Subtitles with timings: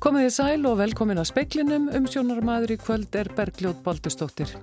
[0.00, 4.54] Komið í sæl og velkomin að speiklinum, umsjónarmæður í kvöld er Bergljóð Baldustóttir.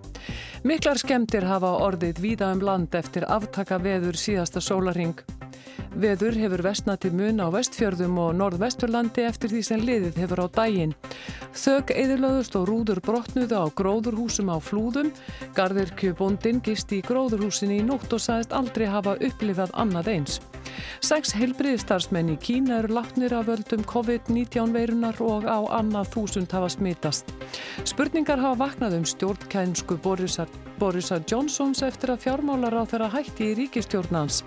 [0.65, 5.13] Miklar skemmtir hafa orðið víða um land eftir aftaka veður síðasta sólaring.
[5.93, 10.47] Veður hefur vestnað til mun á vestfjörðum og norðvesturlandi eftir því sem liðið hefur á
[10.57, 10.97] dægin.
[11.53, 15.13] Þög eðurlaðust og rúður brotnuðu á gróðurhúsum á flúðum.
[15.53, 20.41] Garðirkjubondin gisti í gróðurhúsinni í nótt og sagðist aldrei hafa upplifað annað eins.
[21.03, 26.69] Seks heilbriðstarfsmenn í Kína eru látnir af völdum COVID-19 veirunar og á annað þúsund hafa
[26.73, 27.31] smitast.
[27.87, 33.57] Spurningar hafa vaknað um stjórnkænsku Borisar, Borisar Johnsons eftir að fjármálar á þeirra hætti í
[33.61, 34.43] ríkistjórnans.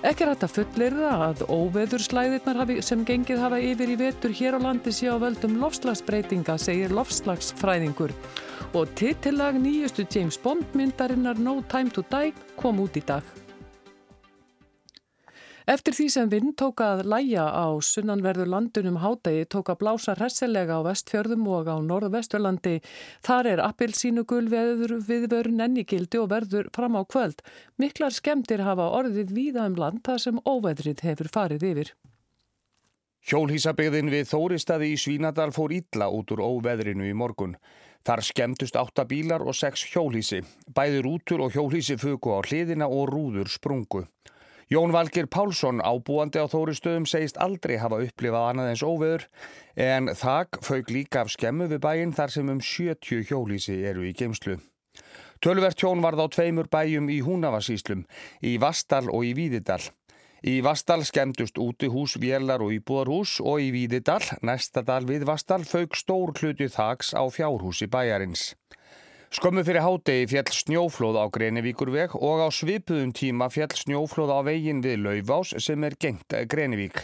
[0.00, 4.94] Ekki rætt að fullirða að óveðurslæðirnar sem gengið hafa yfir í vetur hér á landi
[4.96, 8.14] sé á völdum lofslagsbreytinga, segir lofslagsfræðingur.
[8.72, 13.26] Og titillag nýjustu James Bond myndarinnar No Time to Die kom út í dag.
[15.70, 20.80] Eftir því sem vind tók að læja á sunnanverður landunum hádegi tók að blása hressilega
[20.80, 22.80] á vestfjörðum og á norðvesturlandi.
[23.22, 27.44] Þar er appilsínu gulveður viðvörun ennigildi og verður fram á kvöld.
[27.78, 31.92] Miklar skemmtir hafa orðið víða um land þar sem óveðrið hefur farið yfir.
[33.30, 37.54] Hjólhísabegðin við Þóristaði í Svínadal fór ítla út úr óveðrinu í morgun.
[38.02, 40.42] Þar skemmtust áttabílar og sex hjólhísi.
[40.74, 44.08] Bæður útur og hjólhísi fugu á hliðina og rúður sprungu.
[44.70, 49.24] Jón Valgir Pálsson ábúandi á Þóristöðum segist aldrei hafa upplifað annað eins óveður
[49.74, 54.12] en þak fauk líka af skemmu við bæinn þar sem um 70 hjólísi eru í
[54.14, 54.60] geimslu.
[55.42, 58.04] Tölvert hjón varð á tveimur bæjum í Húnavasíslum,
[58.46, 59.82] í Vastal og í Víðidal.
[60.46, 65.64] Í Vastal skemmtust úti hús, vélar og íbúðarhús og í Víðidal, næsta dal við Vastal,
[65.66, 68.52] fauk stór hluti þaks á fjárhúsi bæjarins.
[69.30, 74.80] Skömmu fyrir hádegi fjall snjóflóð á Grenivíkurveg og á svipuðum tíma fjall snjóflóð á vegin
[74.82, 76.98] við Laufás sem er gengt Grenivík.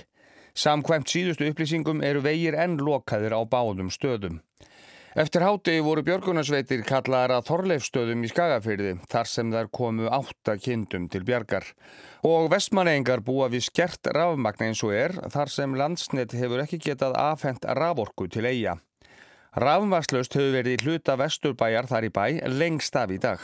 [0.58, 4.41] Samkvæmt síðustu upplýsingum eru vegir enn lokaðir á báðum stöðum.
[5.14, 11.06] Eftir hádegi voru björgunarsveitir kallaðar að Þorleifstöðum í Skagafyrði þar sem þær komu átta kindum
[11.06, 11.70] til bjargar.
[12.26, 17.14] Og vestmanengar búa við skert rafmagn eins og er þar sem landsnett hefur ekki getað
[17.22, 18.81] afhengt raforku til eiga.
[19.56, 23.41] Rafnvarslaust hefur verið í hluta vesturbæjar þar í bæ lengst af í dag.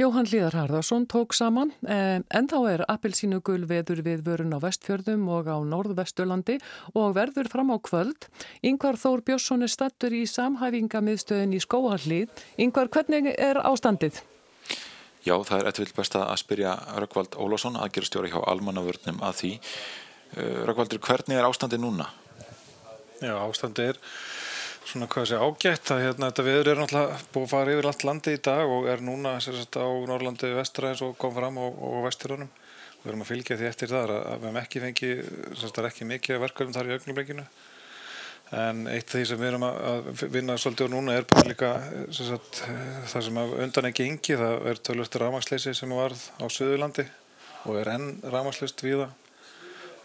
[0.00, 4.58] Jóhann Líðar Harðarsson tók saman eh, en þá er appilsínu gul veður við vörun á
[4.64, 6.56] vestfjörðum og á norðvesturlandi
[6.96, 8.26] og verður fram á kvöld.
[8.64, 12.32] Yngvar Þór Björnsson er stattur í samhæfingamiðstöðin í Skóhallið.
[12.64, 14.22] Yngvar, hvernig er ástandið?
[15.22, 16.72] Já, það er eitthvað best að spyrja
[17.04, 19.52] Rökkvald Ólásson, aðgerastjóri hjá Almannavörnum að því.
[20.32, 22.08] Eh, Rökkvaldur, hvernig er ástandið núna?
[23.20, 24.02] Já, ástandið er
[24.84, 28.04] svona hvað sé ágætt að hérna þetta viður er náttúrulega búið að fara yfir allt
[28.04, 31.78] landi í dag og er núna sérst á Norrlandi vestra eins og kom fram og,
[31.88, 35.22] og vesturunum og við erum að fylgja því eftir það að við hefum ekki fengið,
[35.54, 37.46] sérst það er ekki mikið verkefum þar í augnumleikinu
[38.54, 41.74] en eitt af því sem við erum að vinna svolítið og núna er bara líka
[42.12, 42.62] sérst
[43.10, 47.08] það sem undan ekki yngi það er tölvöstur rámaksleysi sem varð á Suðurlandi
[47.64, 49.20] og er enn rámaksleyst við það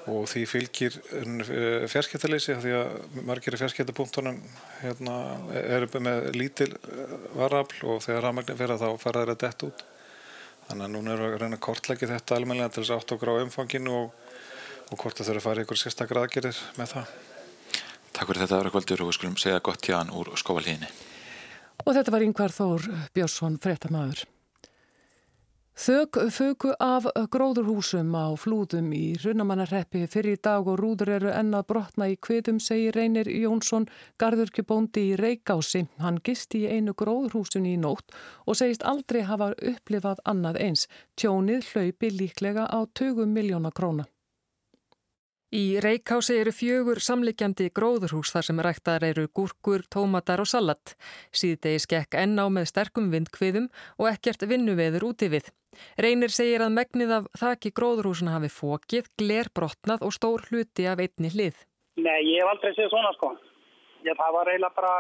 [0.10, 4.40] og því fylgir eh, fjarskiptaleysi því að margir í fjarskiptapunktunum
[4.82, 5.16] hérna,
[5.62, 9.84] eru með lítil eh, varafl og þegar rafmagnir fyrir þá fara þeirra dett út.
[10.70, 13.34] Þannig að núna við að reyna að kortleggja þetta almenlega til þess að átt okkur
[13.34, 14.34] á umfanginu og,
[14.90, 17.14] og hvort það þurfa að fara ykkur sérstakra aðgerir með það.
[18.14, 20.90] Takk fyrir þetta Örgvaldur og við skulum segja gott hjá hann úr skóvalíðinni
[21.86, 24.26] Og þetta var yngvar Þór Björnsson frettamæður
[25.80, 32.10] Fögu af gróðurhúsum á flúðum í Runamannarreppi fyrir í dag og rúður eru ennað brotna
[32.12, 33.88] í kviðum, segir Reynir Jónsson,
[34.20, 35.86] garðurkjubóndi í Reikási.
[36.04, 38.12] Hann gisti í einu gróðurhúsun í nótt
[38.44, 40.88] og segist aldrei hafa upplifað annað eins.
[41.16, 44.10] Tjónið hlaupi líklega á 20 miljóna króna.
[45.50, 50.94] Í Reykjási eru fjögur samlikjandi gróðurhús þar sem ræktar eru gúrkur, tómatar og salat.
[51.34, 53.66] Síðdegi skekk enn á með sterkum vindkviðum
[53.98, 55.50] og ekkert vinnuveður úti við.
[55.98, 61.02] Reynir segir að megnið af þakki gróðurhúsuna hafi fókið, gler brotnað og stór hluti af
[61.02, 61.58] einni hlið.
[61.98, 63.34] Nei, ég hef aldrei séð svona sko.
[64.06, 64.96] Ég, það var eiginlega bara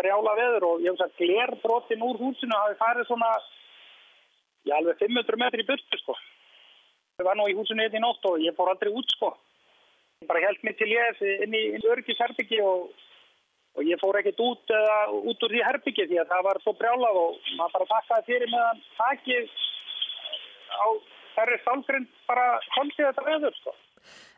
[0.00, 3.34] frjála veður og ég hef sagt gler brotin úr húsinu hafi farið svona,
[4.64, 6.16] ég alveg 500 metri í burtu sko.
[7.20, 9.36] Ég var nú í húsinu einn í nótt og ég fór aldrei út sko
[10.28, 12.90] bara held mér til ég inn í, í örgisherbyggi og,
[13.78, 16.76] og ég fór ekkert út, uh, út úr því herbyggi því að það var svo
[16.80, 19.56] brjálað og maður bara takkaði fyrir meðan takið
[20.74, 20.86] á
[21.34, 23.74] þærri stálgrinn bara holdið þetta veður sko.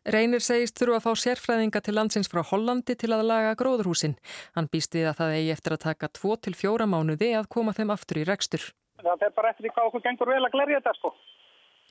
[0.07, 4.15] Reynir segist þurfa að fá sérfræðinga til landsins frá Hollandi til að laga gróðurhúsin.
[4.55, 8.21] Hann býst við að það eigi eftir að taka 2-4 mánuði að koma þeim aftur
[8.23, 8.69] í rekstur.
[9.03, 11.13] Það er bara eftir því hvað okkur gengur vel að glerja þetta sko.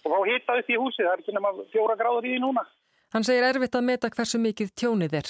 [0.05, 2.63] Og þá hýtta upp í húsi, það er ekki nema fjóra gráður í núna.
[3.15, 5.29] Hann segir erfitt að meta hversu mikið tjónið er.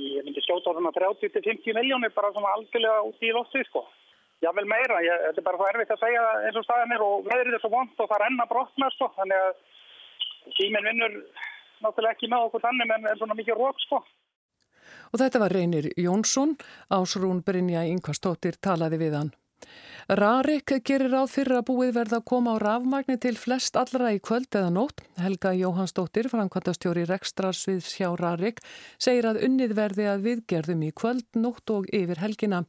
[0.00, 3.82] Ég myndi skjóta svona 30-50 miljónir bara svona algjörlega út í lofti sko.
[4.40, 7.04] Já vel meira, ég, þetta er bara svo erfitt að segja eins og staðan er
[7.04, 9.60] og veðrið er svo vond og það er enna brotna sko þannig að
[10.56, 11.18] tíminn vinnur
[11.84, 14.00] náttúrulega ekki með okkur þannig en er svona mikið rók sko.
[15.12, 16.56] Og þetta var Reynir Jónsson,
[16.88, 19.34] ásrún Brynja Yngvarstóttir talaði við hann.
[20.08, 24.20] Rarik gerir ráð fyrir að búið verða að koma á rafmagni til flest allra í
[24.24, 25.02] kvöld eða nótt.
[25.20, 28.62] Helga Jóhannsdóttir, framkvæmtastjóri Rekstrarsviðs hjá Rarik,
[28.96, 32.62] segir að unnið verði að viðgerðum í kvöld, nótt og yfir helgina.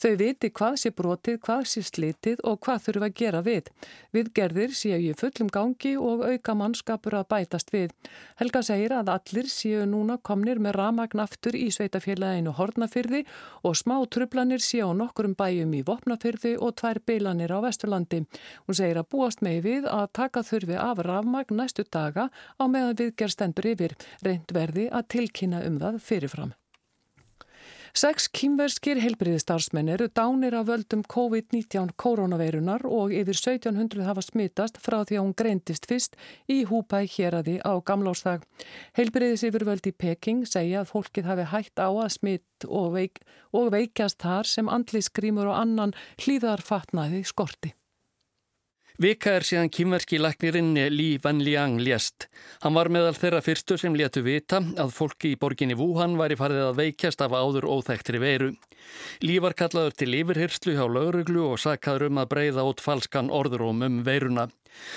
[0.00, 3.68] Þau viti hvað sé brotið, hvað sé slitið og hvað þurfa að gera við.
[4.16, 7.92] Viðgerðir séu í fullum gangi og auka mannskapur að bætast við.
[8.40, 13.26] Helga segir að allir séu núna komnir með rafmagn aftur í sveitafélaginu Hortnafyrði
[13.68, 18.24] og smá trublanir séu á nokkurum bæjum í Vopnafyrði og tvær bilanir á Vesturlandi.
[18.66, 22.28] Hún segir að búast með við að taka þurfi af rafmagn næstu daga
[22.60, 26.54] á meðan viðgerð stendur yfir, reynd verði að tilkynna um það fyrirfram.
[27.96, 34.98] Seks kýmverskir heilbriðistarsmenn eru dánir af völdum COVID-19 koronaveirunar og yfir 1700 hafa smittast frá
[34.98, 36.18] því að hún greindist fyrst
[36.52, 38.44] í húpæ hér að því á gamlástag.
[39.00, 43.24] Heilbriðis yfir völd í Peking segja að fólkið hafi hægt á að smitt og, veik,
[43.56, 47.72] og veikjast þar sem andliskrímur og annan hlýðarfatnaði skorti.
[48.96, 52.30] Vika er síðan kýmverski læknirinn Li Wenliang lést.
[52.62, 56.62] Hann var meðal þeirra fyrstu sem letu vita að fólki í borginni Wuhan væri farið
[56.70, 58.54] að veikjast af áður óþægtri veiru.
[59.20, 63.84] Li var kallaður til yfirhyrslu hjá lauruglu og sakkaður um að breyða út falskan orðurum
[63.84, 64.46] um veiruna.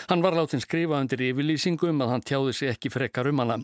[0.08, 3.60] Hann var látin skrifa undir yfirlýsingum um að hann tjáði sig ekki frekar um hana.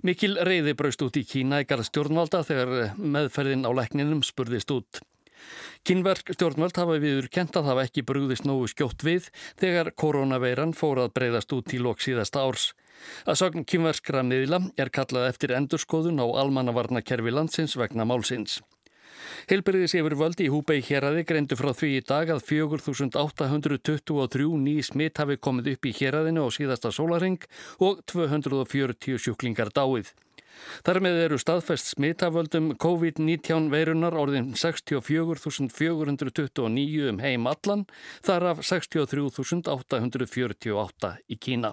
[0.00, 5.04] Mikil reyði braust út í Kína garð stjórnvalda þegar meðferðin á lækninum spurðist út.
[5.86, 9.28] Kynverk stjórnvöld hafa viður kent að hafa ekki brúðist nógu skjótt við
[9.60, 12.72] þegar koronaveiran fór að breyðast út í lok síðasta árs.
[13.28, 18.60] Að sagn kynverskra miðla er kallað eftir endurskoðun á almannavarnakerfi landsins vegna málsins.
[19.50, 25.20] Heilbyrðis yfir völdi í Húbei héræði greindu frá því í dag að 4823 ný smitt
[25.22, 27.40] hafi komið upp í héræðinu á síðasta sólaring
[27.82, 30.06] og 240 sjúklingar dáið.
[30.86, 37.82] Þar með eru staðfest smitaföldum COVID-19 veirunar orðin 64.429 um heim allan,
[38.26, 41.70] þar af 63.848 í Kína.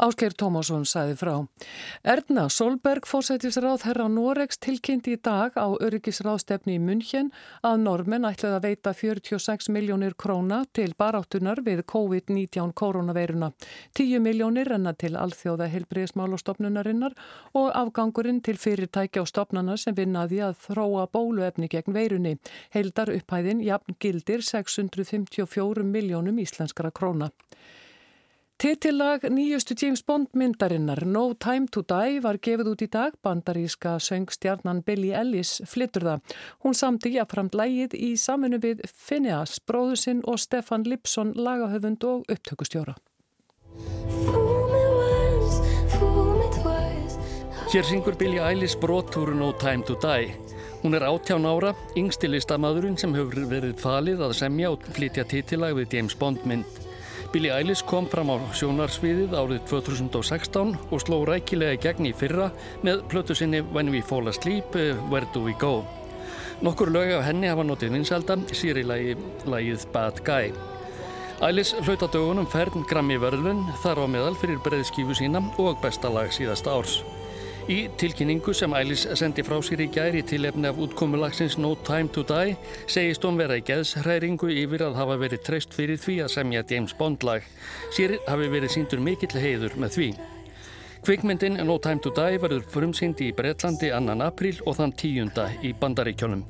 [0.00, 1.34] Ásker Tómásson sæði frá.
[2.08, 7.28] Erna Solberg fórsættisráð herra Noregs tilkynnti í dag á öryggisráðstefni í München
[7.60, 13.50] að normen ætlaði að veita 46 miljónir króna til baráttunar við COVID-19 koronaveiruna.
[14.00, 17.18] 10 miljónir renna til alþjóða helbriðismálastofnunarinnar
[17.60, 22.38] og afgangurinn til fyrirtækja og stopnana sem vinnaði að þróa bóluefni gegn veirunni.
[22.72, 27.28] Heildar upphæðin jafn gildir 654 miljónum íslenskara króna.
[28.60, 33.14] Titillag nýjustu James Bond myndarinnar No Time to Die var gefið út í dag.
[33.24, 36.34] Bandaríska söngstjarnan Billie Ellis flyttur það.
[36.60, 42.98] Hún samti jáframt lægið í saminu við Phineas, bróðusinn og Stefan Lipson, lagahöfund og upptökustjóra.
[47.72, 50.36] Hér syngur Billie Ellis brotúru No Time to Die.
[50.84, 55.96] Hún er áttján ára, yngstilistamæðurinn sem hefur verið falið að semja og flytja titillag við
[55.96, 56.89] James Bond mynd.
[57.30, 62.48] Billie Eilish kom fram á sjónarsviðið árið 2016 og sló rækilega gegn í fyrra
[62.82, 65.84] með plötu sinni When We Fall Asleep, eh, Where Do We Go.
[66.60, 69.14] Nokkur lög af henni hafa notið vinselda, sér í lagi,
[69.46, 70.50] lagið Bad Guy.
[71.40, 76.10] Eilish hlaut á dögunum fern Grammy vörðlun þar á meðal fyrir breyðskífu sína og besta
[76.10, 76.98] lag síðasta árs.
[77.70, 82.10] Í tilkynningu sem Ælis sendi frá sér í gæri til efni af útkomulagsins No Time
[82.10, 82.56] to Die
[82.90, 86.96] segist hún vera í geðshræringu yfir að hafa verið treyst fyrir því að semja James
[86.98, 87.46] Bond lag.
[87.94, 90.08] Sér hafi verið síndur mikill heiður með því.
[91.06, 95.70] Kvikmyndin No Time to Die verður frumsýndi í Breitlandi annan april og þann tíunda í
[95.70, 96.42] Bandaríkjónum.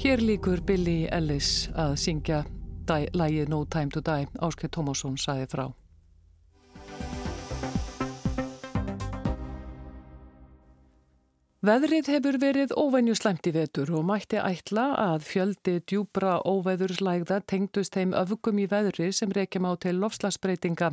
[0.00, 2.42] Hér líkur Billy Ellis að syngja
[3.16, 5.66] lægið No Time to Die Ásker Tómásson sæði frá
[11.62, 17.94] Veðrið hefur verið óvenju slemt í vetur og mætti ætla að fjöldi djúbra óveðurslægða tengdust
[17.94, 20.88] þeim öfugum í veðri sem reykjum á til lofslagsbreytinga.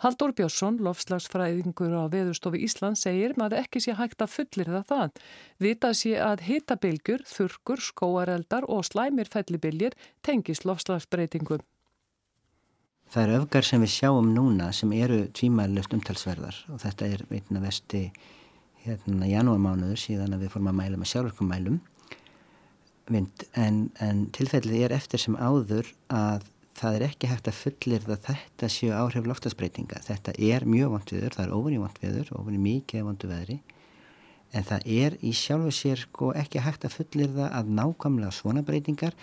[0.00, 5.20] Haldur Björnsson, lofslagsfræðingur á Veðurstofi Ísland, segir maður ekki sé hægt að fullir það það.
[5.66, 11.60] Vita sé að hitabilgjur, þurkur, skóareldar og slæmir fellibiljir tengist lofslagsbreytingum.
[13.12, 17.60] Það eru öfgar sem við sjáum núna sem eru tvímælust umtalsverðar og þetta er veitna
[17.68, 18.06] vesti
[18.86, 21.78] hérna janúarmánuður síðan að við fórum að mæla með sjálfurkumælum
[23.14, 28.26] en, en tilfellið er eftir sem áður að það er ekki hægt að fullir að
[28.26, 30.02] þetta séu áhrif loftasbreytinga.
[30.04, 33.30] Þetta er mjög vant viður, það er ofin í vant viður, ofin í mikið vantu
[33.30, 33.56] veðri.
[34.56, 38.64] En það er í sjálfu sér sko ekki hægt að fullir það að nákvæmlega svona
[38.66, 39.16] breytingar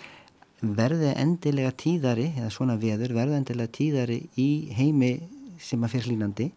[0.64, 5.12] verði endilega tíðari eða svona veður verði endilega tíðari í heimi
[5.60, 6.50] sem að fyrir hlínandi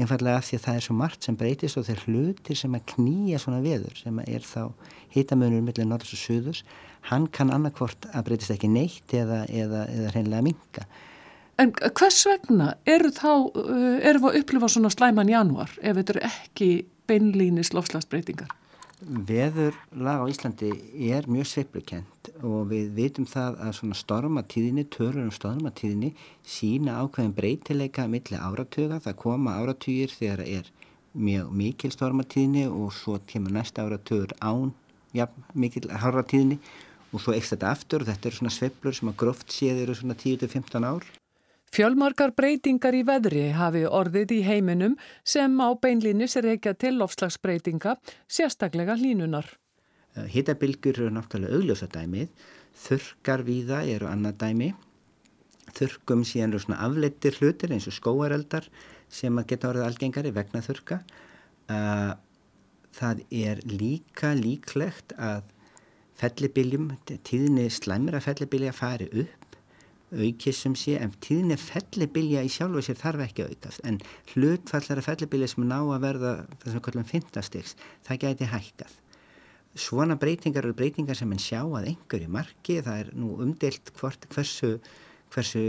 [0.00, 2.86] einfallega af því að það er svo margt sem breytist og þeir hlutir sem að
[2.94, 4.62] knýja svona veður sem að er þá
[5.12, 6.62] hitamönur millir norðs og söðurs
[7.10, 10.86] hann kann annarkvort að breytist ekki neitt eða, eða, eða hreinlega minka
[11.60, 13.28] En hvers vegna eru þá,
[13.60, 16.68] uh, eru að upplifa svona slæman januar ef þetta eru ekki
[17.10, 18.50] beinlýnis lofslagsbreytingar?
[19.02, 20.68] Veður lag á Íslandi
[21.10, 26.12] er mjög sveiflukent og við vitum það að svona stormatíðinni, törur um stormatíðinni
[26.46, 30.70] sína ákveðin breytileika millir áratöga, það koma áratugir þegar það er
[31.12, 34.70] mjög mikil stormatíðinni og svo kemur næsta áratögur án,
[35.10, 36.60] já, mikil háratíðinni
[37.10, 39.98] og svo ekst þetta aftur og þetta eru svona sveiflur sem að gróft séð eru
[39.98, 41.10] svona 10-15 ár.
[41.72, 46.90] Fjölmarkar breytingar í veðri hafi orðið í heiminum sem á beinlínis er ekki að til
[46.98, 47.94] lofslagsbreytinga,
[48.28, 49.48] sérstaklega hlínunar.
[50.12, 52.28] Eh, Hittabilgur eru náttúrulega augljósa dæmið,
[52.76, 54.68] þurkar víða eru annað dæmi,
[55.72, 58.68] þurkum síðan eru svona afleittir hlutir eins og skóareldar
[59.08, 61.00] sem að geta orðið algengari vegna þurka.
[61.72, 62.12] Eh,
[63.00, 65.48] það er líka líklegt að
[66.20, 69.41] fellibiljum, tíðinni slæmir að fellibilja fari upp
[70.12, 73.84] aukið sem sé en tíðinni fellibilja í sjálfu sér þarf ekki að aukast.
[73.88, 74.00] En
[74.32, 76.32] hlutfallara fellibilja sem ná að verða
[76.64, 77.76] sem við kallum fintastiks
[78.08, 78.98] það gæti hækkað.
[79.72, 82.82] Svona breytingar eru breytingar sem mann sjá að einhverju marki.
[82.84, 84.76] Það er nú umdelt hvort hversu
[85.32, 85.62] hversu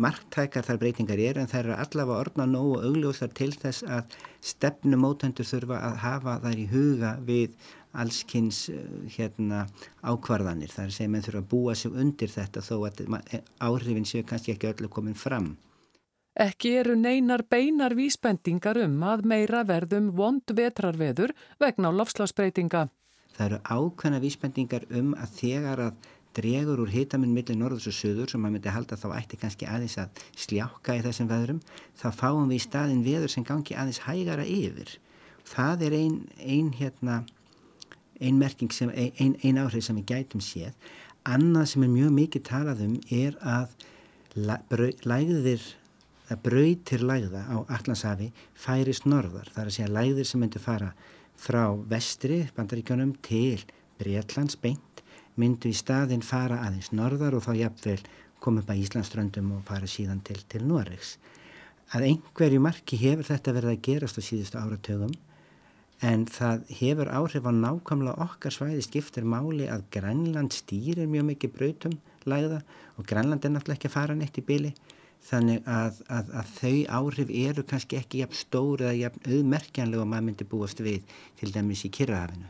[0.00, 4.16] marktækar þar breytingar eru en það eru allavega orðna nógu augljóðsar til þess að
[4.52, 7.58] stefnumótendur þurfa að hafa þær í huga við
[7.92, 8.84] allskynns eh,
[9.16, 9.64] hérna,
[10.02, 10.70] ákvarðanir.
[10.70, 13.02] Segja að mann þurfa að búa sig undir þetta þó að
[13.58, 15.56] áhrifin séu kannski ekki öllu komin fram.
[16.40, 22.86] Ekki eru neinar beinar vísbendingar um að meira verðum vond vetrarveður vegna á lofslagsbreytinga.
[23.34, 28.30] Það eru ákveðna vísbendingar um að þegar að dregur úr hitaminn millir norðus og söður
[28.30, 31.60] sem maður myndi halda þá ætti kannski aðeins að sljáka í þessum veðrum
[31.98, 34.94] þá fáum við í staðin veður sem gangi aðeins hægara yfir.
[35.50, 37.24] Það er einn ein, hérna
[38.20, 40.74] ein sem, ein, ein áhrif sem við gætum séð.
[41.24, 43.68] Annað sem er mjög mikið talað um er að
[44.36, 45.62] lægðir,
[46.30, 49.50] að brautir lægða á Allansafi færist norðar.
[49.52, 50.92] Það er að segja lægðir sem myndur fara
[51.40, 53.64] frá vestri, bandaríkjónum, til
[54.00, 55.02] Breitlands beint,
[55.36, 58.00] myndu í staðin fara aðeins norðar og þá jafnvel
[58.40, 61.16] koma upp að Íslandströndum og fara síðan til, til Noregs.
[61.92, 65.12] Að einhverju marki hefur þetta verið að gerast á síðustu áratögum
[66.00, 71.52] en það hefur áhrif á nákvæmlega okkar svæði skiptir máli að Grænland stýrir mjög mikið
[71.56, 72.62] brautum læða
[72.96, 74.72] og Grænland er náttúrulega ekki að fara neitt í byli
[75.28, 80.10] þannig að, að, að þau áhrif eru kannski ekki jafn stóri eða jafn auðmerkjanlega og
[80.14, 81.04] maður myndi búast við
[81.40, 82.48] til dæmis í Kirrahafinu.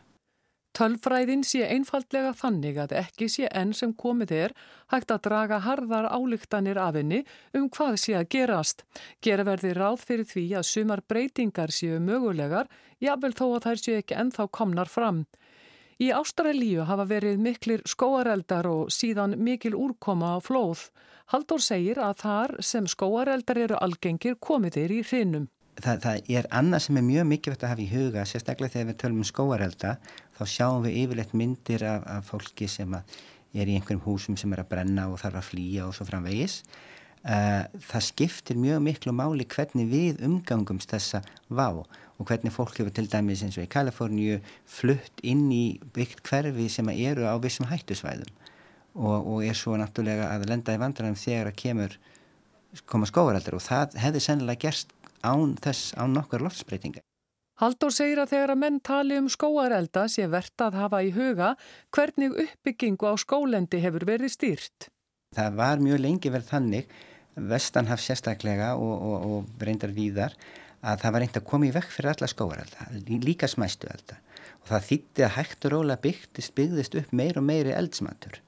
[0.80, 4.54] Tölfræðin sé einfaldlega þannig að ekki sé enn sem komið er
[4.88, 7.18] hægt að draga harðar álíktanir af henni
[7.52, 8.86] um hvað sé að gerast.
[9.20, 13.98] Gera verði ráð fyrir því að sumar breytingar séu mögulegar, jável þó að þær séu
[14.00, 15.20] ekki ennþá komnar fram.
[16.00, 20.88] Í Ástralíu hafa verið miklir skóareldar og síðan mikil úrkoma á flóð.
[21.28, 25.50] Haldur segir að þar sem skóareldar eru algengir komið þeir í hrinnum.
[25.80, 28.98] Það, það er annað sem er mjög mikilvægt að hafa í huga, sérstaklega þegar við
[29.00, 29.92] tölum um skóarelda,
[30.36, 34.64] þá sjáum við yfirleitt myndir af, af fólki sem er í einhverjum húsum sem er
[34.64, 36.60] að brenna og þarf að flýja og svo framvegis.
[37.20, 41.20] Uh, það skiptir mjög miklu máli hvernig við umgangumst þessa
[41.52, 41.68] vá
[42.20, 46.68] og hvernig fólk hefur til dæmis eins og í Kaliforníu flutt inn í byggt hverfi
[46.72, 48.32] sem eru á vissum hættusvæðum
[48.94, 51.98] og, og er svo náttúrulega að lenda í vandræðum þegar að kemur
[52.88, 57.02] koma skóareldur og það hefði sennilega gerst án þess án nokkur loftsbreytinga.
[57.60, 61.50] Haldur segir að þegar að menn tali um skóarelda sé verðt að hafa í huga
[61.92, 64.88] hvernig uppbyggingu á skólendi hefur verið stýrt.
[65.36, 66.94] Það var mjög lengi verið þannig,
[67.36, 70.32] vestanhaf sérstaklega og, og, og reyndar víðar,
[70.80, 72.88] að það var reynd að koma í vekk fyrir alla skóarelda,
[73.28, 74.16] líka smæstu elda.
[74.62, 78.40] Og það þýtti að hægt og róla byggt byggðist upp meir og meiri eldsmatur.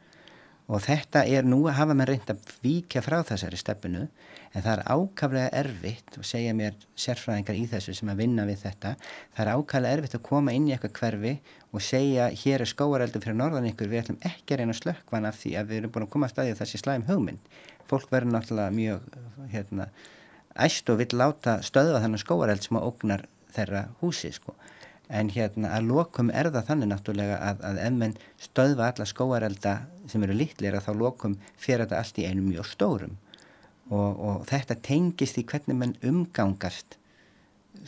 [0.72, 4.06] Og þetta er nú að hafa með reynd að víkja frá þessari stefnu
[4.52, 8.64] en það er ákaflega erfitt og segja mér sérfræðingar í þessu sem að vinna við
[8.66, 11.34] þetta það er ákaflega erfitt að koma inn í eitthvað hverfi
[11.72, 15.38] og segja hér er skóareldur fyrir norðan ykkur við ætlum ekki að reyna slökkvan af
[15.40, 17.48] því að við erum búin að koma að staði þessi slæm hugmynd.
[17.88, 19.16] Fólk verður náttúrulega mjög
[19.52, 19.88] hérna,
[20.66, 24.54] æst og vill láta stöðva þennan skóareld sem að ógnar þeirra húsi sko.
[25.12, 29.74] En hérna að lokum er það þannig náttúrulega að, að ef menn stöðva alla skóarelda
[30.12, 33.16] sem eru litlir að þá lokum fyrir þetta allt í einu mjög stórum
[33.90, 36.98] og, og þetta tengist í hvernig menn umgangast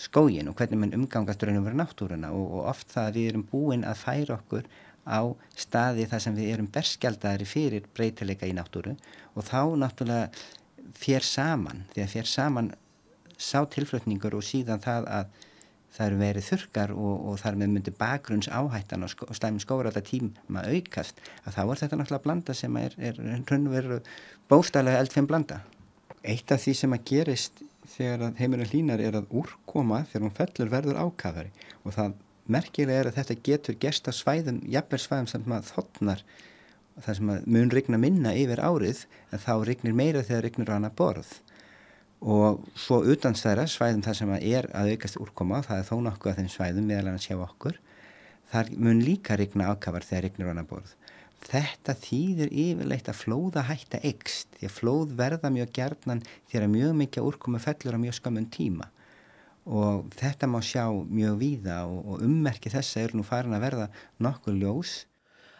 [0.00, 3.30] skógin og hvernig mann umgangast raun og vera náttúruna og, og oft það að við
[3.30, 4.68] erum búin að færa okkur
[5.04, 5.20] á
[5.60, 8.94] staði þar sem við erum berskjaldari fyrir breytileika í náttúru
[9.34, 10.30] og þá náttúrulega
[10.94, 12.70] fér saman, því að fér saman
[13.36, 15.42] sá tilflutningur og síðan það að
[15.94, 19.62] það eru verið þurkar og, og þar með myndi bakgrunns áhættan og, sko, og stæmi
[19.62, 23.76] skóra þetta tíma aukast að þá er þetta náttúrulega blanda sem er, er raun og
[23.76, 24.00] veru
[24.50, 25.60] bóstælega eldfinn blanda.
[26.24, 27.62] Eitt af því sem að gerist
[27.94, 31.52] þegar heimurinn hlínar er að úrkoma þegar hún fellur verður ákafari.
[31.84, 32.16] Og það
[32.50, 36.24] merkilega er að þetta getur gerst á svæðum, jafnverð svæðum sem maður þotnar
[37.04, 40.92] það sem mun regna minna yfir árið en þá regnir meira þegar regnir á hana
[40.94, 41.32] borð.
[42.24, 46.38] Og svo utanstæðra svæðum það sem er að aukast úrkoma það er þó nokkuð af
[46.40, 47.80] þeim svæðum meðal hann að sjá okkur
[48.52, 50.94] þar mun líka regna ákafar þegar regnir á hana borð
[51.44, 56.94] Þetta þýðir yfirleitt að flóða hætta ekst því að flóð verða mjög gerðnan þegar mjög
[57.02, 58.88] mikið úrkomu fellur á mjög skamun tíma
[59.64, 63.86] og þetta má sjá mjög víða og, og ummerki þessa er nú farin að verða
[64.20, 64.94] nokkuð ljós.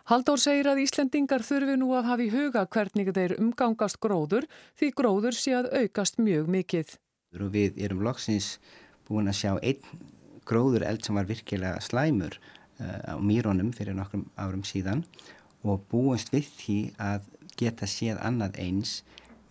[0.04, 4.44] Halldór segir að Íslendingar þurfi nú að hafa í huga hvernig þeir umgangast gróður
[4.76, 6.98] því gróður sé að aukast mjög mikið.
[7.32, 8.58] Við erum loksins
[9.08, 10.04] búin að sjá einn
[10.44, 15.43] gróður eld sem var virkilega slæmur uh, á mýrónum fyrir nokkrum árum síðan og
[15.90, 17.28] búast við því að
[17.58, 18.98] geta séð annað eins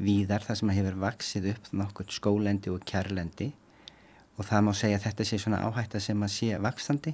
[0.03, 3.51] víðar þar sem hefur vaksið upp nokkur skólendi og kjærlendi
[4.38, 7.13] og það má segja að þetta sé svona áhætta sem að sé vakstandi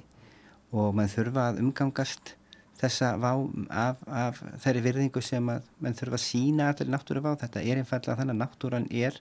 [0.70, 2.34] og mann þurfa að umgangast
[2.80, 3.32] þessa vá
[3.76, 7.82] af, af þeirri virðingu sem að mann þurfa að sína allir náttúru vá, þetta er
[7.82, 9.18] einfallega þannig að náttúran er,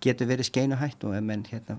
[0.00, 1.76] getur verið skeinuhætt og ef mann hérna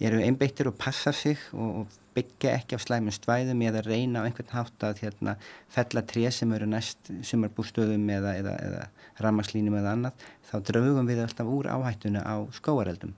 [0.00, 1.86] eru einbeittir og passa sig og
[2.16, 5.36] byggja ekki á slæmum stvæðum eða reyna á einhvern hátt að hérna,
[5.72, 8.82] fella tré sem eru næst sumarbústöðum eða, eða, eða
[9.24, 13.14] rammarslínum eða annað, þá draugum við alltaf úr áhættuna á skóareldum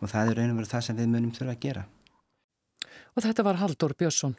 [0.00, 1.84] og það er raun og verið það sem við munum þurfa að gera.
[3.16, 4.36] Og þetta var Haldur Björnsson.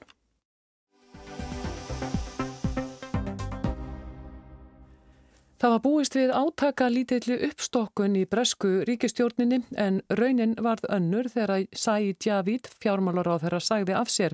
[5.62, 11.68] Það var búist við átaka lítilli uppstokkun í bresku ríkistjórninni en raunin varð önnur þegar
[11.78, 14.34] Sæi Djavid, fjármálar á þeirra, sagði af sér.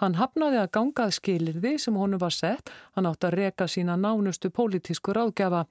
[0.00, 4.48] Hann hafnaði að gangað skilirði sem honu var sett, hann átt að reka sína nánustu
[4.48, 5.66] pólitísku ráðgjafa.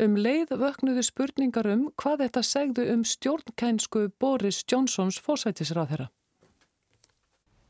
[0.00, 6.14] Um leið vöknuðu spurningar um hvað þetta segðu um stjórnkænsku Boris Johnsons fósætisráð þeirra.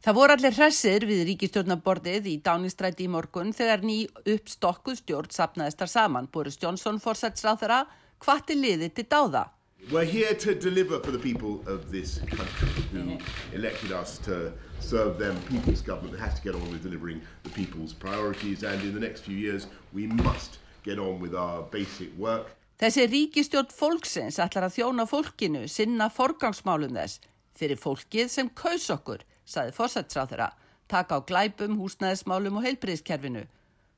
[0.07, 5.83] Það voru allir hressir við ríkistjórnaborðið í Dánistræti í morgun þegar ný uppstokkuð stjórn sapnaðist
[5.83, 6.29] þar saman.
[6.31, 7.79] Boris Johnson fórsætsráð þeirra
[8.23, 9.43] hvati liði til dáða.
[9.91, 13.19] We're here to deliver for the people of this country who
[13.51, 17.93] elected us to serve them people's government has to get on with delivering the people's
[17.93, 22.55] priorities and in the next few years we must get on with our basic work.
[22.79, 27.25] Þessi ríkistjórn fólksins ætlar að þjóna fólkinu sinna forgangsmálum þess
[27.59, 30.51] fyrir fólkið sem kaus okkur saði fósætsráþurra,
[30.91, 33.47] taka á glæpum, húsnæðismálum og heilbriðskerfinu.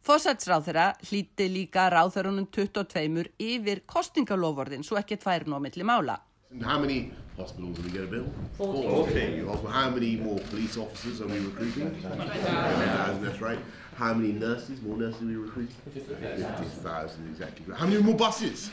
[0.04, 6.20] Fósætsráþurra hlíti líka ráþurunum 22 yfir kostingalofordin svo ekki tvær nóg milli mála.
[6.64, 8.32] How many hospitals are we going to build?
[8.56, 9.42] 40.
[9.44, 9.68] 40.
[9.68, 11.90] How many more police officers are we recruiting?
[12.02, 13.58] That's right.
[13.96, 15.76] How many nurses, more nurses are we recruiting?
[15.92, 17.74] 50,000 exactly.
[17.74, 18.70] How many more buses?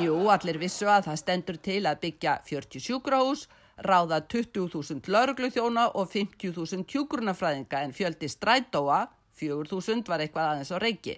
[0.00, 3.46] Jú, allir vissu að það stendur til að byggja 40 sjúkrahús
[3.86, 9.06] ráða 20.000 laurugluþjóna og 50.000 kjúgrunafræðinga en fjöldi strætóa,
[9.40, 11.16] 4.000 var eitthvað aðeins á reiki.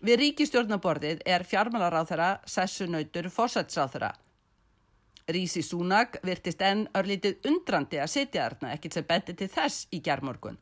[0.00, 4.14] Við ríkistjórnaborðið er fjármálaráþara sessunautur fórsætsráþara.
[5.30, 10.00] Rísi Súnag virtist enn örlítið undrandi að sitja þarna ekkert sem beti til þess í
[10.04, 10.56] gerðmorgun.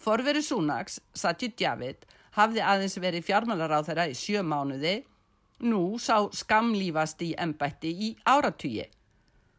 [0.00, 2.02] Forveri Súnags, Satjur Djavid,
[2.36, 5.00] hafði aðeins verið fjármálaráþara í sjö mánuði,
[5.60, 8.99] nú sá skamlífast í embætti í áratugið.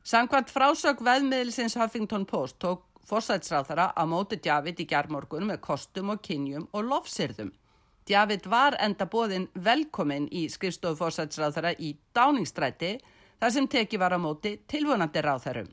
[0.01, 6.23] Samkvæmt frásök veðmiðlisins Huffington Post tók fórsætsráþara á móti Djavid í gerðmorgun með kostum og
[6.25, 7.51] kynjum og lofsirðum.
[8.09, 12.95] Djavid var enda bóðin velkomin í skrifstofu fórsætsráþara í Dáningstræti
[13.37, 15.69] þar sem teki var á móti tilvonandi ráþarum.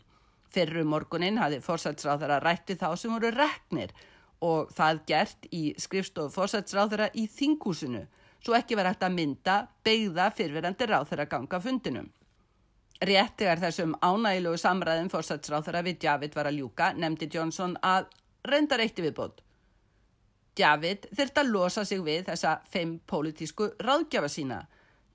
[0.53, 3.97] Fyrru morgunin hafi fórsætsráþara rætti þá sem voru reknir
[4.45, 8.05] og það gert í skrifstofu fórsætsráþara í þingúsinu
[8.45, 12.13] svo ekki verið hægt að mynda beigða fyrfirandi ráþara ganga fundinum.
[12.99, 18.09] Rétt þegar þessum ánægilegu samræðum fórsatsráþara við Javid var að ljúka nefndi Johnson að
[18.49, 19.45] reyndar eitt viðbót.
[20.59, 24.65] Javid þurft að losa sig við þessa feim pólitísku ráðgjafa sína.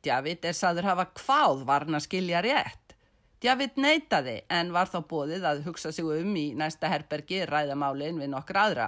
[0.03, 2.95] Javid er saður hafa hváð varna skilja rétt.
[3.43, 8.31] David neytaði en var þá bóðið að hugsa sig um í næsta herbergi ræðamálin við
[8.31, 8.87] nokkra aðra.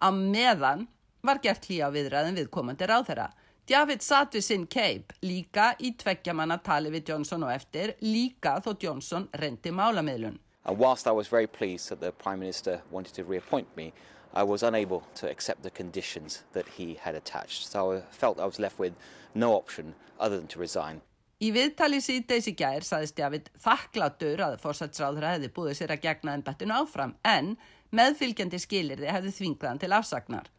[0.00, 0.86] Á meðan
[1.20, 3.28] var gert hlýja á viðræðin við komandi ráðherra.
[3.68, 8.72] David satt við sinn keip líka í tveggjamanna tali við Johnson og eftir, líka þó
[8.82, 10.38] Johnson reyndi málamiðlun.
[10.64, 13.92] And whilst I was very pleased that the Prime Minister wanted to reappoint me,
[14.34, 17.66] I was unable to accept the conditions that he had attached.
[17.66, 18.94] So I felt I was left with
[19.34, 21.00] no option other than to resign.
[21.40, 26.34] Í viðtali síðdeis í gær saðist David þakklátur að fórsætsráður hefði búið sér að gegna
[26.36, 27.54] en bettinu áfram en
[27.96, 30.50] meðfylgjandi skilirði hefði þvingðan til afsagnar.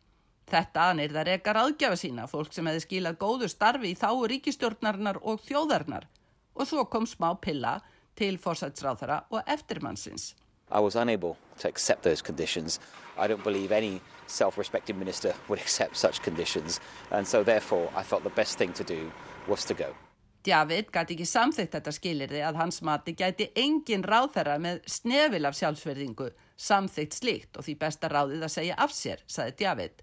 [0.52, 5.22] Þetta anir það rekar aðgjafa sína, fólk sem hefði skilað góðu starfi í þáu ríkistjórnarinnar
[5.24, 6.10] og þjóðarnar
[6.52, 7.78] og svo kom smá pilla
[8.20, 10.34] til fórsætsráðara og eftirmannsins.
[10.72, 12.80] I was unable to accept those conditions.
[13.18, 16.80] I don't believe any self-respecting minister would accept such conditions
[17.12, 19.12] and so therefore I thought the best thing to do
[19.48, 19.96] was to go.
[20.44, 25.56] David gæti ekki samþygt þetta skilirði að hans mati gæti engin ráðherra með snefil af
[25.56, 30.02] sjálfsverðingu samþygt slíkt og því besta ráðið að segja af sér, saði David.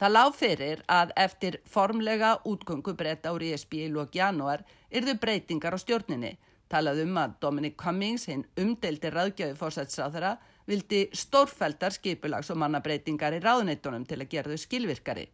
[0.00, 5.76] Það lág fyrir að eftir formlega útgöngu breyta úr ESB í lók janúar yrðu breytingar
[5.76, 6.38] á stjórninni.
[6.72, 13.42] Talað um að Dominic Cummings, hinn umdeldi ráðgjöfi fórsætsráðara, vildi stórfældar skipulags og mannabreitingar í
[13.44, 15.26] ráðneitunum til að gera þau skilvirkari.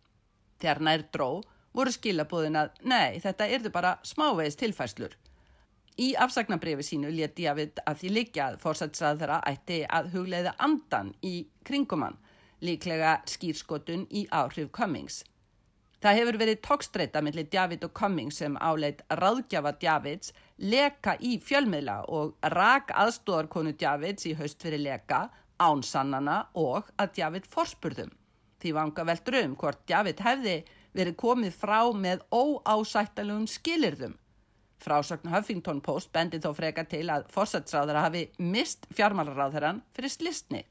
[0.59, 1.29] Þegar nær dró
[1.77, 5.15] voru skilabóðin að nei, þetta yrðu bara smávegis tilfæslur.
[6.03, 11.45] Í afsagnabrifi sínu leti David að því líka að fórsætsráðara ætti að hugleiða andan í
[11.63, 12.19] kringumann,
[12.65, 15.23] líklega skýrskotun í áhrif Cummings.
[16.01, 22.03] Það hefur verið tókstreita millir David og Cummings sem áleit ráðgjafa Davids leka í fjölmiðla
[22.13, 25.27] og rak aðstóðarkonu Davids í haust fyrir leka,
[25.59, 28.13] ánsannana og að David forspurðum.
[28.61, 30.61] Því vanga veldur um hvort David hefði
[30.97, 34.15] verið komið frá með óásættalugum skilirðum.
[34.81, 40.67] Frásagn Huffington Post bendi þó freka til að fórsætsráðara hafi mist fjármálaráðarann fyrir slistni.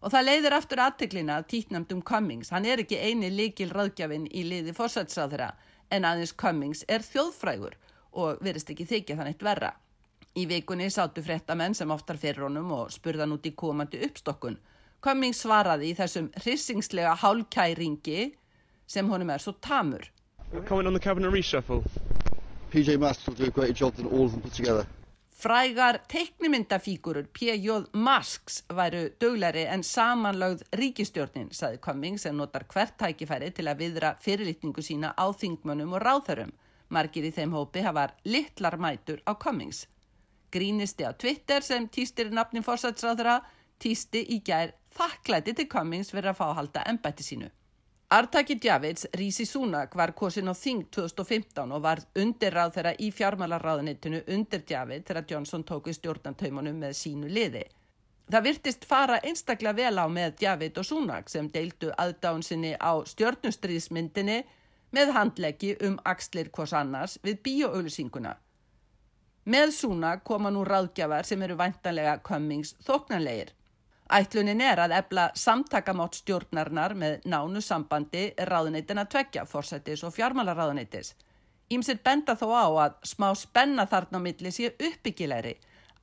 [0.00, 2.48] Og það leiðir aftur aðteklina að títnamdum Cummings.
[2.54, 5.50] Hann er ekki eini líkil ráðgjafin í liði fórsætsráðara
[5.92, 7.76] en aðeins Cummings er þjóðfrægur
[8.16, 9.74] og verist ekki þykja þann eitt verra.
[10.40, 14.56] Í vikunni sátu frettamenn sem oftar fyrir honum og spurðan út í komandi uppstokkun.
[15.04, 18.30] Cummings svaraði í þessum hrissingslega hálkæringi
[18.88, 20.08] sem honum er svo tamur.
[20.66, 21.82] Comment on the cabinet reshuffle.
[22.72, 24.86] PJ Masks will do a great job than all of them put together.
[25.40, 27.68] Frægar teiknimyndafígurur P.J.
[27.92, 34.10] Masks væru dögleri en samanlögð ríkistjórnin, saði Cummings sem notar hvert tækifæri til að viðra
[34.20, 36.52] fyrirlitningu sína á þingmönnum og ráþörum.
[36.92, 39.86] Margir í þeim hópi hafar litlar mætur á Cummings.
[40.52, 43.38] Grínisti á Twitter sem týstir nafnin fórsætsráðra
[43.80, 47.48] týsti í gær þakklæti til Cummings fyrir að fá að halda ennbætti sínu.
[48.12, 54.24] Artaki Djavids, Rísi Súnak, var kosin á Þing 2015 og var undirráð þeirra í fjármálarráðunittinu
[54.34, 57.62] undir Djavid þegar Johnson tóku stjórnantaumanum með sínu liði.
[58.26, 64.40] Það virtist fara einstaklega vel á með Djavid og Súnak sem deildu aðdánsinni á stjórnustriðsmyndinni
[64.90, 68.34] með handleggi um axlir hvors annars við bíóauðlýsinguna.
[69.46, 73.54] Með Súnak koma nú ráðgjafar sem eru væntanlega Cummings þóknanlegir.
[74.10, 81.12] Ætlunin er að ebla samtakamátt stjórnarnar með nánu sambandi ráðunitin að tvekja, fórsættis og fjármálaráðunitis.
[81.70, 85.54] Ímsir benda þó á að smá spenna þarna á milli sé uppbyggilegri.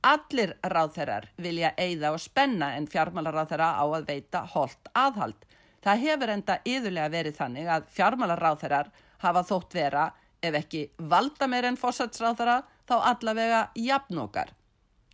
[0.08, 5.44] Allir ráðherrar vilja eigða og spenna en fjármálaráðherra á að veita holdt aðhald.
[5.84, 8.88] Það hefur enda yðurlega verið þannig að fjármálaráðherrar
[9.20, 10.06] hafa þótt vera,
[10.40, 14.54] ef ekki valda meir en fórsætsráðherra, þá allavega jafnókar.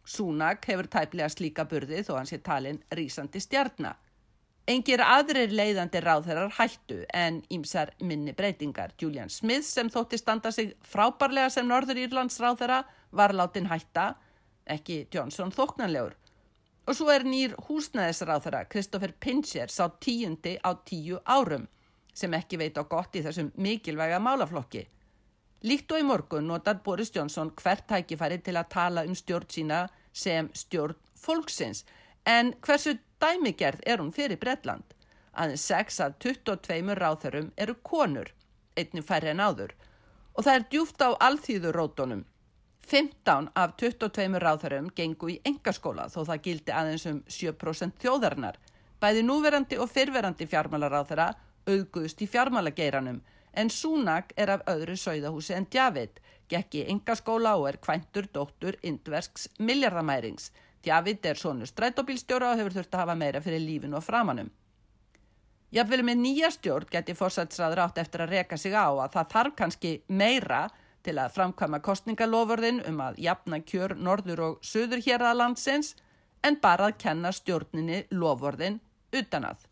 [0.05, 3.97] Súnak hefur tæplega slíka burði þó hann sé talin rísandi stjarnar.
[4.65, 8.95] Engir aðrir leiðandi ráðherrar hættu en ímsar minni breytingar.
[9.01, 12.79] Julian Smith sem þótti standa sig frábærlega sem Norður Írlands ráðherra
[13.13, 14.15] var látin hætta,
[14.65, 16.17] ekki Johnson þóknanlegur.
[16.89, 21.69] Og svo er nýr húsnæðisráðherra Christopher Pincher sá tíundi á tíu árum
[22.17, 24.87] sem ekki veit á gott í þessum mikilvæga málaflokki.
[25.65, 29.79] Líkt og í morgun notar Boris Johnson hvert tækifæri til að tala um stjórn sína
[30.13, 31.87] sem stjórn fólksins
[32.29, 34.85] en hversu dæmigerð er hún fyrir Bretland?
[35.33, 38.29] Aðeins 6 af 22 ráþörum eru konur,
[38.77, 39.73] einnig færri en áður
[40.35, 42.25] og það er djúft á alþýðurótonum.
[42.85, 48.61] 15 af 22 ráþörum gengu í engaskóla þó það gildi aðeins um 7% þjóðarinnar.
[49.01, 51.33] Bæði núverandi og fyrverandi fjármálaráþara
[51.65, 53.23] auðguðst í fjármálageiranum
[53.57, 58.77] en Súnak er af öðru sögðahúsi en Djavid, gekk í engaskóla og er kvæntur dóttur
[58.83, 60.51] indversks miljardamærings.
[60.85, 64.51] Djavid er sonu strætóbílstjóra og hefur þurft að hafa meira fyrir lífinu og framanum.
[65.75, 69.55] Jafnvel með nýja stjórn geti fórsætsraður átt eftir að reka sig á að það þarf
[69.59, 70.69] kannski meira
[71.05, 75.95] til að framkvæma kostningalofurðin um að jafna kjör norður og söður hér að landsins
[76.45, 78.79] en bara að kenna stjórninni lofurðin
[79.13, 79.67] utan að.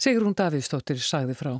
[0.00, 1.54] Sigrún Davíðstóttir sagði frá.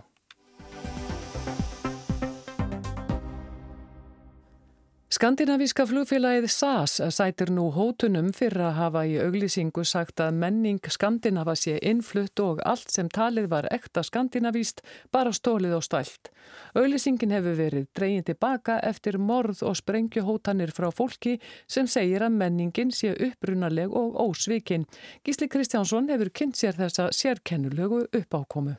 [5.11, 11.57] Skandinavíska flugfélagið SAS sætir nú hótunum fyrir að hafa í auglýsingu sagt að menning Skandinava
[11.59, 16.31] sé innflutt og allt sem talið var ekta skandinavíst bara stólið og stælt.
[16.79, 22.95] Auglýsingin hefur verið dreyin tilbaka eftir morð og sprengjuhótanir frá fólki sem segir að menningin
[22.95, 24.87] sé upprunaleg og ósvikin.
[25.27, 28.79] Gísli Kristjánsson hefur kynnt sér þessa sérkennulegu uppákomu.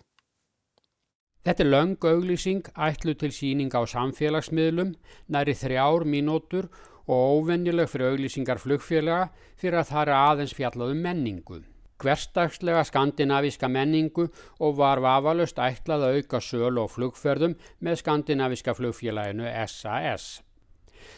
[1.41, 4.91] Þetta er löng auglýsing ætlu til síning á samfélagsmiðlum,
[5.33, 6.67] næri þrjár mínútur
[7.09, 11.57] og óvennileg fyrir auglýsingar flugfélaga fyrir að það er aðeins fjallaðum menningu.
[12.01, 14.27] Hverstagslega skandinavíska menningu
[14.61, 20.29] og var vafalust ætlað að auka söl og flugferðum með skandinavíska flugfélaginu SAS.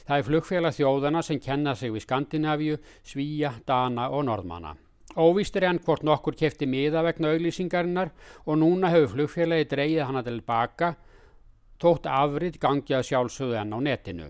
[0.08, 4.76] Það er flugfélag þjóðana sem kenna sig við Skandinavíu, Svíja, Dana og Norðmanna.
[5.14, 8.10] Óvíst er enn hvort nokkur kefti miða vegna auglýsingarinnar
[8.46, 10.96] og núna hefur flugfélagi dreyið hana tilbaka
[11.84, 14.30] tótt afrið gangi að sjálfsögðu enn á netinu.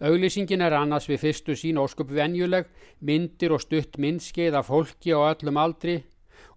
[0.00, 2.68] Auglýsingin er annars við fyrstu sín ósköp venjuleg,
[3.00, 6.00] myndir og stutt myndskeið af fólki og öllum aldri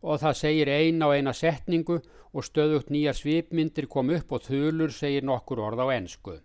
[0.01, 1.99] og það segir eina og eina setningu
[2.33, 6.39] og stöðugt nýjar svipmyndir kom upp og þulur segir nokkur orð á ensku.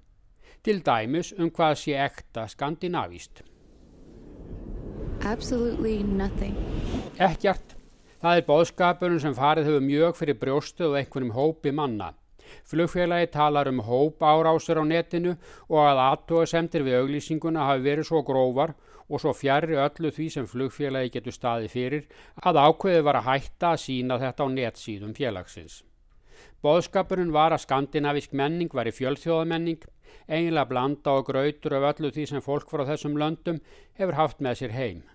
[0.63, 3.43] Til dæmis um hvað sé ekta skandinavíst.
[5.23, 6.78] Absolutely nothing.
[7.19, 7.73] Ekkert.
[8.23, 12.13] Það er bóðskapurinn sem farið hefur mjög fyrir brjóstuð og einhverjum hópi manna.
[12.71, 15.33] Flugfélagi talar um hóp árásir á netinu
[15.67, 18.77] og að aðtóasemtir við auglýsinguna hafi verið svo grófar
[19.09, 22.07] og svo fjærri öllu því sem flugfélagi getur staði fyrir
[22.39, 25.83] að ákveði var að hætta að sína þetta á netsíðum félagsins.
[26.63, 29.83] Bóðskapurinn var að skandinavisk menning var í fjölþjóðamenning,
[30.31, 33.59] eiginlega blanda og grautur af öllu því sem fólk frá þessum löndum
[33.99, 35.07] hefur haft með sér heim.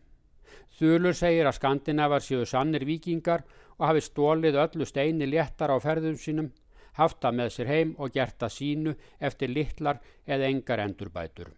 [0.83, 3.45] Þulur segir að Skandinavar séu sannir vikingar
[3.77, 6.49] og hafi stólið öllu steini léttar á ferðum sínum,
[6.99, 8.93] haft það með sér heim og gert það sínu
[9.23, 11.53] eftir litlar eða engar endurbætur.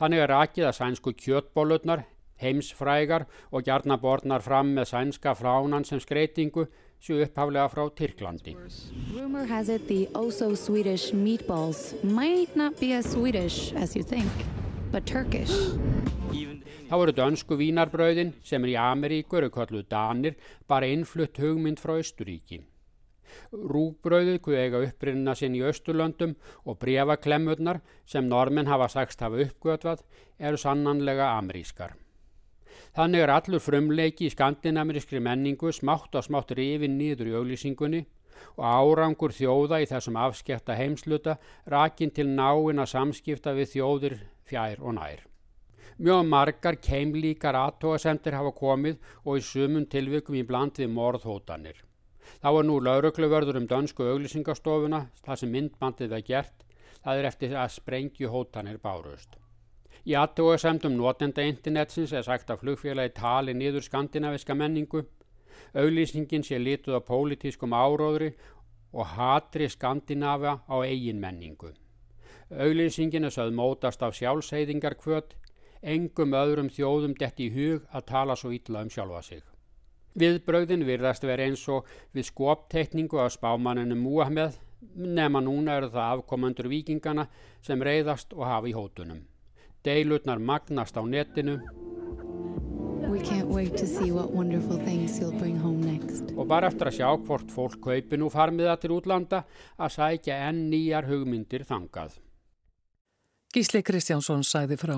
[0.00, 2.02] Þannig er rakið að sænsku kjötbólutnar,
[2.42, 6.66] heimsfrægar og gjarnabornar fram með sænska fránan sem skreitingu
[6.98, 8.56] séu upphaflega frá Tyrklandi.
[9.14, 14.32] Rumor has it the also Swedish meatballs might not be as Swedish as you think,
[14.90, 15.54] but Turkish.
[16.84, 20.34] Þá eru dönsku vínarbröðin sem er í Ameríku eru kalluð Danir
[20.68, 22.60] bara innflutt hugmynd frá Östuríki.
[23.50, 26.36] Rúgbröðið kuð eiga upprinna sinn í Östurlöndum
[26.68, 30.04] og brevaklemurnar sem normin hafa sagst hafa uppgötvað
[30.38, 31.96] eru sannanlega amerískar.
[32.94, 38.04] Þannig er allur frumleiki í skandinamerískri menningu smátt og smátt rifin nýður í auglýsingunni
[38.58, 41.38] og árangur þjóða í þessum afskekta heimsluta
[41.70, 45.24] rakin til náina samskipta við þjóðir fjær og nær.
[45.94, 51.76] Mjög margar keimlíkar aðtóasemtir hafa komið og í sumum tilvikum í bland við morðhótanir.
[52.42, 56.64] Þá er nú laurökluvörður um dönsku auglýsingastofuna, það sem myndbandið var gert,
[57.04, 59.38] það er eftir að sprengju hótanir bárust.
[60.04, 65.04] Í aðtóasemtum notenda internetsins er sagt að flugfélagi tali niður skandinaviska menningu,
[65.78, 68.32] auglýsingin sé lituð á pólitískum áróðri
[68.90, 71.70] og hatri skandinava á eigin menningu.
[72.50, 75.38] Auglýsingin er sögð mótast af sjálfseyðingar kvöt
[75.84, 79.42] engum öðrum þjóðum detti í hug að tala svo illa um sjálfa sig.
[80.14, 84.60] Viðbröðin virðast verið eins og við skoptekningu af spámaninu Múahmeð
[84.94, 87.26] nema núna eru það afkomandur vikingana
[87.64, 89.24] sem reyðast og hafa í hótunum.
[89.84, 91.58] Deilutnar magnast á netinu
[96.34, 99.44] og bara eftir að sjá hvort fólk kaupi nú farmiða til útlanda
[99.76, 102.16] að sækja enn nýjar hugmyndir þangað.
[103.54, 104.96] Gísli Kristjánsson sæði frá.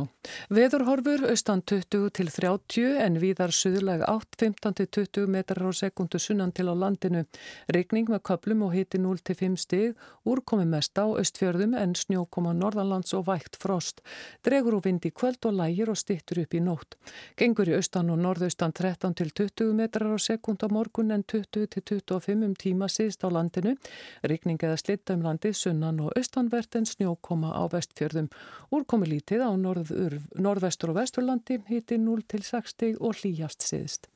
[0.49, 6.17] Veðurhorfur austan 20 til 30 en víðar suðlag 8, 15 til 20 metrar á sekundu
[6.17, 7.27] sunnan til á landinu.
[7.69, 12.55] Regning með köplum og hiti 0 til 5 stig, úrkomi mest á austfjörðum en snjókoma
[12.57, 14.01] norðanlands og vægt frost.
[14.41, 16.97] Dregur og vindi kvöld og lægir og stittur upp í nótt.
[17.37, 21.69] Gengur í austan og norðaustan 13 til 20 metrar á sekund á morgun en 20
[21.77, 23.77] til 25 um tíma síðst á landinu.
[24.25, 28.33] Regning eða slitta um landi sunnan og austanvert en snjókoma á vestfjörðum.
[28.75, 34.11] Úrkomi lítið á norðvestur og vesturlandi hiti 0 til 6 stig og hlýjast siðst.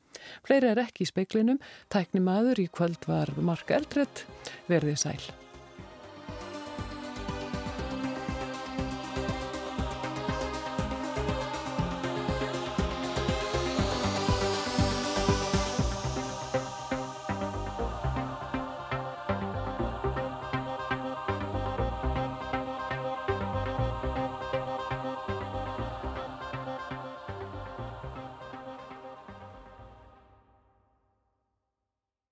[0.44, 1.60] Fleiri er ekki í speiklinum,
[1.92, 4.26] tækni maður í kvöld var Mark Eldredd,
[4.68, 5.39] verðið sæl.